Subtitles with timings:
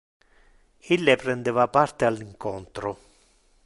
[0.95, 2.97] Ille prendeva parte al incontro.